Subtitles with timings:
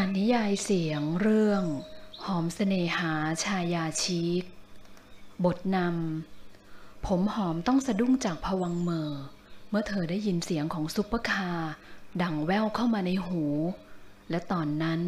[0.00, 1.64] อ่านนิยายเสียงเรื่อง
[2.24, 4.44] หอมเสน่หาชายาชีก
[5.44, 9.10] บทนำผมหอมต้องสะดุ้งจากภวังค์เมื่อ
[9.70, 11.72] เมื่อเธอได้ยินเสียงของซุปเปอร์คาร์
[12.22, 13.44] ดังแว่วเข้ามาในหู
[14.30, 15.00] และตอนนั้น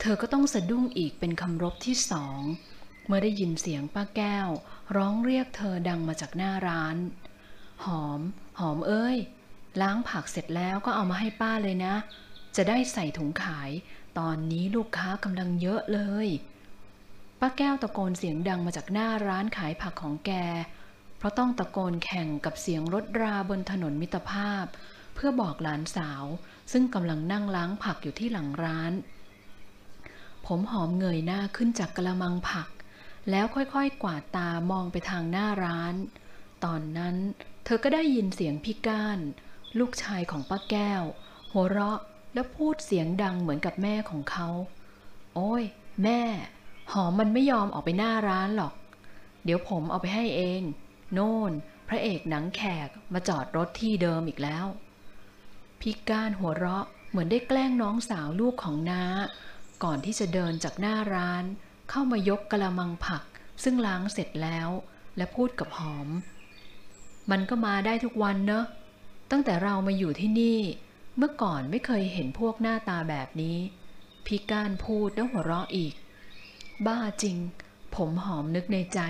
[0.00, 2.40] เธอก็ต้องสะดุ้งอีกเป็นคำรบที่สอง
[3.06, 4.48] เมื่อได้ยินเสียงป้าแก้ว
[4.96, 6.96] ร้องเรียกเธอดังมาจากหน้าร้าน
[7.84, 8.20] หอม
[8.58, 9.16] หอมเอ้ย
[9.80, 11.94] ล้างผักเสร็จแล้วก็เอามาให้ป้าเลยนะ
[12.56, 13.70] จะได้ใส่ถุงขาย
[14.18, 16.28] ตอนนี้ลูกค้ากำลังเยอะเลย
[17.40, 20.32] ป้าแก้วตะโกนเสียงดังมาจากหน้าร้านขายผักของแก
[21.18, 24.64] เพราะต้องตะโกนแข่งกับเสียงรถราบนถนนมิตรภาพ
[25.14, 26.24] เพื่อบอกหลานสาว
[26.72, 28.92] ซึ่งกำลังนั่งล้างผักอยู่ที่หลังร้าน
[30.46, 32.68] ผมหอมเงยหน้าขึ้นจากกระมังผัก
[33.30, 35.94] แล้วค่อยๆกวาดตามองไปทางหน้าร้าน
[36.64, 37.16] ตอนนั้น
[37.64, 39.18] เธอก็ได้ยินเสียงพี่ก้าน
[39.78, 41.02] ลูกชายของป้าแก้ว
[41.52, 42.00] หัวเราะ
[42.34, 44.48] แล้วพูดเสียงดังเหมือนกับแม่ของเขา
[45.34, 45.64] โอ้ย
[46.04, 46.20] แม่
[46.92, 48.74] หอมมันไม่ยอมออกไปหน้าร้านหรอก
[49.44, 50.62] เดี๋ยวผมเอาไปให้เอง
[51.12, 51.52] โน่น
[51.88, 54.66] พระเอกหนังแขกมาจอดรถที่เดิมอีกแล้ว
[55.80, 59.02] พี่ก้านหัวเราะเหมือนได้แกล้งน้องสาวลูกของน้า
[59.84, 61.44] ก่อนที่จะเดินจากหน้าร้าน
[61.90, 63.22] เข้ามายกกระมังผัก
[63.62, 64.68] ซึ่งล้างเสร็จแล้ว
[65.16, 66.08] และพูดกับหอม
[67.30, 68.64] มันก็มาได้ทุกวันเนอะ
[69.30, 70.60] ตั้งแต่เรามาอยู่ที่นี่
[71.20, 73.58] เมื่อก่อนไม่เคยเห็นพวกหน้าตาแบบนี้
[74.26, 75.94] พี่ก้านพูดแล้วหัวเราะอีก
[76.86, 77.36] บ้าจริง
[77.94, 79.00] ผมหอมนึกในใจ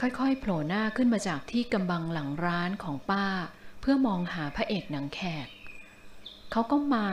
[0.00, 3.26] ค่อยๆ โผล่หน้าขึ้นมาจากที่กำบังหลังร้านของป้า
[3.80, 5.48] เพื่อมองหาพระเอกหนังแขก
[6.50, 7.06] เขาก็มา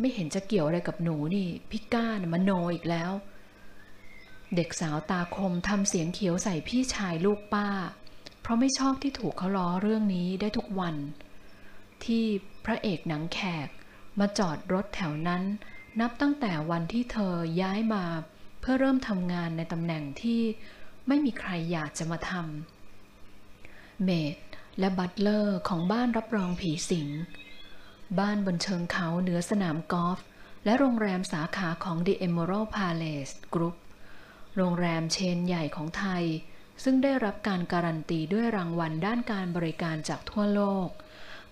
[0.00, 3.12] ไม่เห็นจะเกี่ยวอะไรกับหนูนี่ พี่ก้านมโนอีกแล้ว
[4.56, 7.68] เด็กสาวตาคมทำเสียงเขียวใส่พี่ชายลูกป้า
[8.40, 10.96] เพราะไม่ชอบที่ถูกเขาล้อเรื่องนี้ได้ทุกวัน
[12.06, 12.24] ที่
[12.64, 13.68] พระเอกหนังแขก
[14.20, 15.42] มาจอดรถแถวนั้น
[16.00, 18.04] นับตั้งแต่วันที่เธอย้ายมา
[18.60, 20.42] เพื่อเริ่มทำงานในตำแหน่งที่
[21.08, 24.36] ไม่มีใครอยากจะมาทำเมด
[24.78, 27.08] และบัตเลอร์ของบ้านรับรองผีสิง
[28.18, 30.18] บ้านบนเชิงเขาเหนือสนามกอล์ฟ
[30.64, 33.76] และโรงแรมสาขาของ The Emerald Palace Group
[34.56, 36.24] โรงแรมเชนใหญ่ของไทย
[36.82, 40.88] ซึ่งได้รับการการันตีด้วยรางวัลด้านการบริการจากทั่วโลก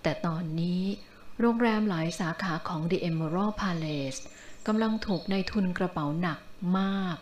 [0.03, 0.82] แต่ตอนนี้
[1.41, 4.20] โรงแรมหลายสาขาของ The Emerald Palace
[4.66, 6.38] กำลังถูกในทุนกระเป๋าหนัก
[6.78, 7.16] มาก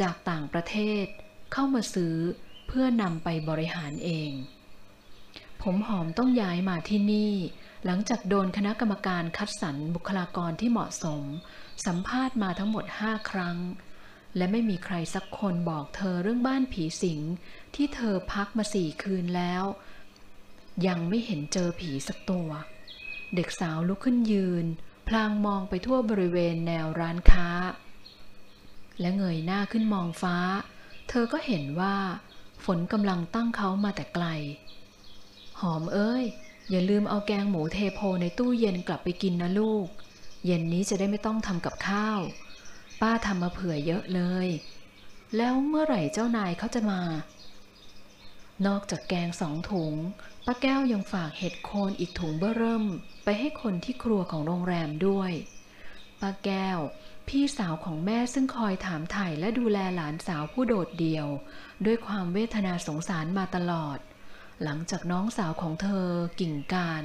[0.00, 1.06] จากต่างประเทศ
[1.52, 2.16] เข้ามาซื้อ
[2.66, 4.32] เพื่อนำไปบริหารเอง
[5.62, 7.34] ผมหอมต้องย้ายมาที่นี่
[7.84, 11.22] หลังจากโดนคณะกรรมการคัดสรรบุคลากรที่เหมาะสม
[11.86, 13.58] สัมภาษณ์มาทั้งหมด 5 ครั้ง
[14.36, 17.20] และไม่มีใครสักคนบอกเธอเรื่องบ้านผีสิง
[17.74, 19.64] ที่เธอพักมาสี่คืนแล้ว
[20.86, 22.48] ยังไม่เห็นเจอผีสักตัว
[23.34, 24.66] เด็กสาวลุกขึ้นยืน
[25.08, 27.48] พลางมองไปทั่วบริเวณแนวร้านค้า
[29.00, 30.36] และเงยหน้าขึ้นมองฟ้า
[31.08, 31.96] เธอก็เห็นว่า
[32.64, 34.26] ฝนกำลังตั้งเขามาแต่ไกล
[35.60, 36.24] หอมเอ้ย
[36.70, 39.86] อย่าลืมเอาแกงหมูเทโพในตู้เย็นกลับไปกินนะลูก
[40.46, 42.20] เย็นนี้จะได้ไม่ต้องทำกับข้าว
[43.00, 44.48] ป้าทำมาเผื่อเยอะเลย
[45.36, 47.00] แล้วเมื่อไหร่เจ้านายเขาจะมา
[48.66, 49.94] นอกจากแกงสองถุง
[50.46, 52.84] ป้าแก้วยังฝากเห็ดโคนอีกถุงเบ้อเริ่ม
[53.24, 55.32] ไปให้คนที่ครัวของโรงแรมด้วย
[56.20, 56.78] ป้าแก้ว
[57.28, 61.26] พี่สาวของแม่ซึ่งคอยถามไถ่และดูแลหลานสาวผู้โดดเดี่ยว
[61.86, 63.98] ด้วยความเวทนาสงสารมาตลอด
[64.62, 66.08] หลังจากน้องสาวของเธอ
[66.40, 67.04] กิ่งการ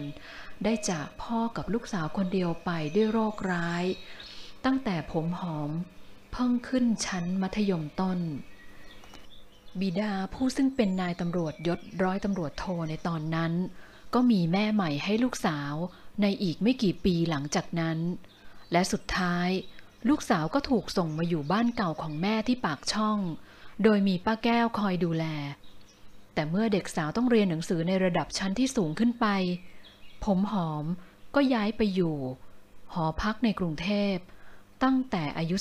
[0.64, 3.84] ได้จากพ่อกับลูกสาวคนเดียวไปด้วยโรคร้าย
[4.66, 5.70] ตั้งแต่ผมหอม
[6.32, 8.20] เพิ่งขึ้นชั้นมัธยมต้น
[9.82, 13.54] บิดาผู้ซึ่งเป็นนายตำรวจยศร้อยตำรวจโทในตอนนั้น
[14.14, 15.74] ก็มีแม่ใหม่ให้ลูกสาว
[16.22, 17.98] ในอีกไม่กี่ปีหลังจากนั้น
[18.72, 19.50] และสุดท้าย
[20.10, 23.20] ลูกสาวก็ถูกส่งมาอยู่บ้านเก่าของแม่ที่ปากช่อง
[23.84, 25.26] โดยมีป้าแก้วคอยดูแล
[26.34, 29.28] แต่เมื่อเด็กสาวต้องเรียนหนังสือในระดับชั้นที่สูงขึ้นไป
[30.24, 30.86] ผมหอม
[31.36, 32.18] ก็ย้ายไปอยู่
[32.94, 34.16] หอพักในกรุงเทพ
[34.84, 35.56] ตั้งแต่อายุ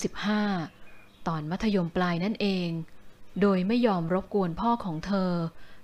[0.60, 2.70] 15 ตอนมัธยมปลายนั่นเอง
[3.40, 5.32] โดยไม่ยอมรบกวนพ่อของเธอ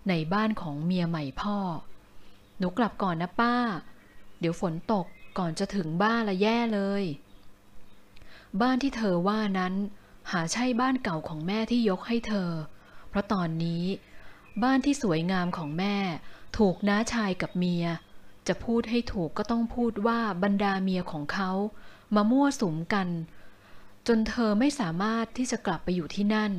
[0.08, 1.58] ในบ้านของเมียใหม่พ่อ
[2.58, 3.56] หนูกลับก่อนนะป้า
[4.40, 5.06] เดี๋ยวฝนตก
[5.38, 7.04] ก่อนจะถึงบ้านละแย่เลย
[8.60, 9.74] บ้านที่เธอว่านั้น
[10.30, 12.50] หาใช่บ้านเก่าของแม่ที่ยกให้เธอ
[13.08, 13.84] เพราะตอนนี้
[14.62, 15.96] บ้านที่สวยงามของแม่
[16.58, 17.84] ถูกน้าชายกับเมีย
[18.48, 21.50] จะพูดให้ถูกก็ต้องพูดว่าบรรดาเมียของเขา
[22.14, 23.08] มามั่วสุมกัน
[24.06, 26.52] จนเธอไม่สามารถที่จะกลับไปอยู่ที่นั่น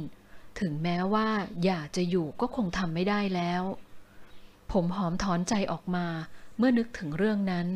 [0.62, 1.28] ถึงแม้ว่า
[1.66, 3.64] อยากจะอยู่ก็คงทำไม่ได้แล้ว
[4.72, 6.08] ผมหอมถอนใจออกมา
[6.58, 7.68] เมื่อนึกถึงเรื่องนั้น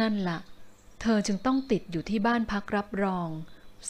[0.00, 0.38] นั่นละ่ะ
[1.00, 3.28] เธอจึงต้องติดอยู่ที่บ้านพักรับรอง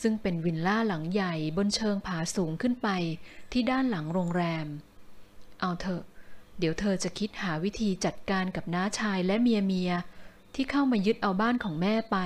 [0.01, 2.89] ซึ่งเป็นวิลล่าหลังใหญ่บนเชิงผาสูงขึ้นไป
[3.53, 4.67] ที่ด้านหลังโรงแรม
[5.61, 6.03] เอาเถอะ
[6.59, 9.93] เดี๋ยวเธอจะคิดหาวิธีจัดการกับน้าชายและเมียเมีย
[10.55, 12.17] ที่เข้ามายึดเอาบ้านของแม่ไป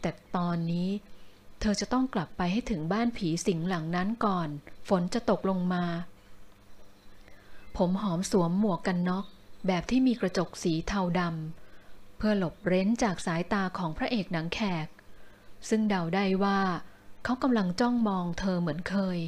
[0.00, 0.88] แต่ตอนนี้
[1.64, 4.48] เธอจะต้องกลับไปให้ถึงบ้านผีสิงหลังนั้นก่อน
[4.88, 5.84] ฝนจะตกลงมา
[7.76, 9.26] ผมหอมสวมหมวกกันน็อก
[9.66, 14.86] แบบที่มีกระจกสีเทาดำเพื่อหลบเร้นจากสายตาของพระเอกหนังแขก
[15.68, 16.60] ซึ่งเดาได้ว่า
[17.24, 19.18] เขากำลังจ้องมองเธอเหมือนเคย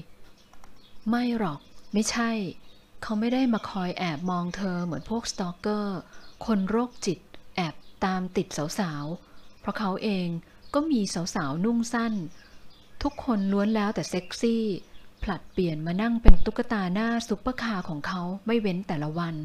[1.08, 1.60] ไม่หรอก
[1.92, 2.30] ไม่ใช่
[3.02, 5.98] เขาไม่ได้มาคอยแอบมองเธอเหมือนพวกสตอกเกอร์
[6.46, 7.18] คนโรคจิต
[7.56, 8.46] แอบตามติด
[8.78, 10.28] สาวๆ เพราะเขาเอง
[10.74, 11.00] ก็มี
[11.34, 12.14] สาวๆนุ่งสั้น
[13.02, 14.64] ทุกคนล้วนแล้วแต่เซ็กซี่
[15.22, 19.36] ผลัดเปลี่ยนมานั่งเป็นตุ๊กตาหน้าซุปเปอร์คาร์ของเขาไม่เว้นแต่ละวัน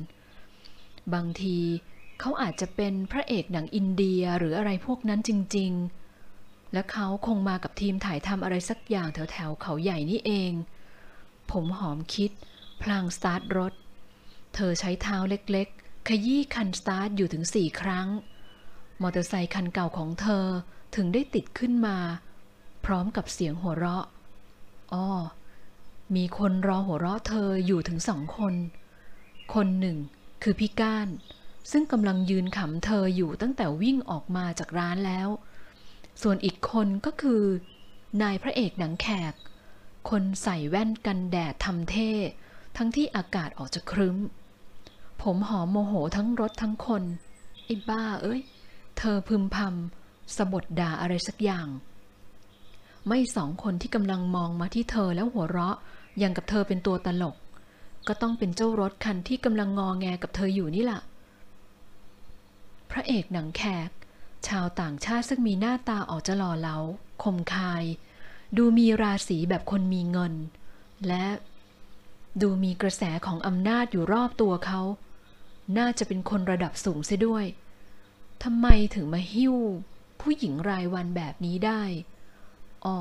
[1.13, 1.57] บางที
[2.19, 5.71] เขาอาจจะเป็นพระเอกหนังอินเดียหรืออะไรพวกนั้นจริง
[6.23, 10.51] ๆ และเขาคงมากับทีมถ่ายทำอะไรสักอย่างแถวๆเขาใหญ่นี่เอง
[11.51, 12.31] ผมหอมคิด
[12.81, 13.73] พลางสตาร์ทรถ
[14.55, 18.07] เธอใช้เท้าเล็กๆ ขยี้คันสตาร์ทอยู่ถึงสี่ครั้ง
[19.01, 20.45] มอเตอร์ไซคันเก่าของเธอ
[20.95, 21.97] ถึงได้ติดขึ้นมา
[22.85, 24.05] พร้อมกับเสียงหัวเราะ
[24.93, 25.09] อ้อ
[26.15, 28.53] มีคนรอหัวเราะเธออยู่ถึงสองคน
[29.53, 29.97] คนหนึ่ง
[30.43, 31.07] คือพี่ก้าน
[31.71, 35.29] ซึ่งกำลังยืนขำเธออยู่ตั้งแต่วิ่งออกมาจากร้านแล้ว
[36.21, 37.43] ส่วนอีกคนก็คือ
[38.21, 39.33] นายพระเอกหนังแขก
[40.09, 42.11] คนใส่แว่นกันแดดทำเท่
[42.77, 44.17] ทั้งที่อากาศออกจะครึ้ม
[45.21, 47.03] ผมหอมโมโหทั้งรถทั้งคน
[47.65, 48.41] ไอ้บ้าเอ้ย
[48.99, 51.67] เธอพึมพำสะบดด่าอะไรสักอย่าง
[53.07, 55.77] ไม่สองคนที่กำลังมองมาที่เธอแล้วหัวเราะ
[56.19, 57.35] อย่างกับเธอเป็นตัวตลก
[58.07, 60.99] ก็ต้องเป็นเจ้ารถคันที่กำลังงอแงกับเธออยู่นี่ล่ะ
[62.91, 63.89] พระเอกหนังแขก
[64.47, 66.77] ชาวต่างชาติซึ่งมีหน้าตาออกจะหล่อเหลา
[67.23, 67.83] คมคาย
[68.57, 70.33] ดูมีราศีแบบคนมีเงิน
[71.07, 71.25] และ
[72.41, 74.81] ดูมีกระแสของอำนาจอยู่รอบตัวเขา
[75.77, 77.45] น่าจะเป็นคนระดับสูงเสียด้วย
[78.43, 79.55] ทำไมถึงมาหิ้ว
[80.21, 81.83] ผู้หญิงรายวันแบบนี้ได้
[82.85, 82.97] อ๋อ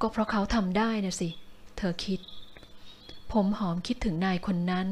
[0.00, 1.28] ก็เพราะเขาทำได้นะสิ
[1.76, 2.20] เธอคิด
[3.32, 4.88] ผมหอมคิดถึงนายคนนั้น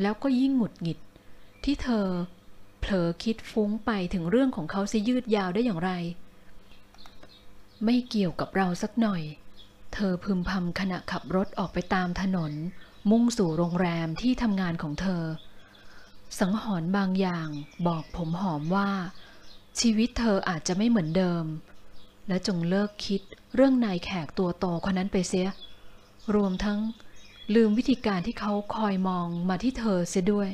[0.00, 0.98] แล้วก็ยิ่งหงุดหงิด
[1.64, 2.06] ที่เธอ
[2.80, 5.90] เผลอคิดฟุ้งไปถึงเรื่องของเขาซะยืดยาวได้อย่างไร
[7.84, 9.22] ไม่เกี่ยวกับเราสักหน่อย
[9.94, 12.52] เธอพึมพำขณะขับรถออกไปตามถนน
[13.10, 15.22] มุ่งสู่โรงแรมที่ทำงานของเธอ
[16.38, 17.48] สังหรณ์บางอย่าง
[17.86, 18.90] บอกผมหอมว่า
[19.80, 21.44] ชีวิตเธออาจจะไม่เหมือนเดิม
[22.28, 23.20] และจงเลิกคิด
[23.54, 25.48] เรื่องนายแขกตัวโตคนนั้นไปเสีย
[26.34, 26.78] รวมทั้ง
[27.54, 30.48] ลืมวิธีการที่เขาคอยมองมาที่เธอเสียด้วย